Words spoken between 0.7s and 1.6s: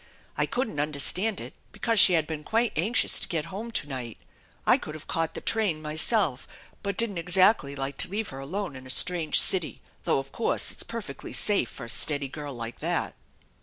understand it